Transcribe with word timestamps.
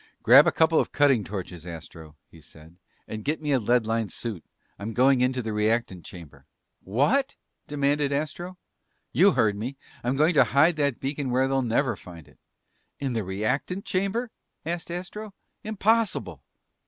"Grab 0.23 0.47
a 0.47 0.51
couple 0.51 0.79
of 0.79 0.91
cutting 0.91 1.23
torches, 1.23 1.63
Astro," 1.63 2.15
he 2.31 2.41
said, 2.41 2.75
"and 3.07 3.23
get 3.23 3.39
me 3.39 3.51
a 3.51 3.59
lead 3.59 3.85
lined 3.85 4.11
suit. 4.11 4.43
I'm 4.79 4.93
going 4.95 5.21
into 5.21 5.43
the 5.43 5.53
reactant 5.53 6.03
chamber." 6.05 6.47
"What?" 6.79 7.35
demanded 7.67 8.11
Astro. 8.11 8.57
"You 9.11 9.33
heard 9.33 9.55
me! 9.55 9.77
I'm 10.03 10.15
going 10.15 10.33
to 10.33 10.43
hide 10.43 10.75
that 10.77 10.99
beacon 10.99 11.29
where 11.29 11.47
they'll 11.47 11.61
never 11.61 11.95
find 11.95 12.27
it." 12.27 12.39
"In 12.99 13.13
the 13.13 13.23
reactant 13.23 13.85
chamber?" 13.85 14.31
asked 14.65 14.89
Astro. 14.89 15.35
"Impossible!" 15.63 16.41